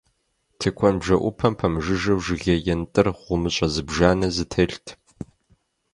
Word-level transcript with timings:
Тыкуэн 0.59 0.95
бжэӀупэм 1.01 1.53
пэмыжыжьэу 1.59 2.21
жыгей 2.25 2.59
ентӀыр 2.73 3.07
гъумыщӀэ 3.21 3.67
зыбжанэ 3.73 4.27
зэтелът. 4.35 4.87